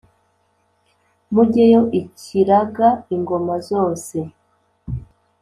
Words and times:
mugeyo 1.33 1.81
ikiraga 2.01 2.89
ingoma 3.15 3.55
zose. 3.69 4.17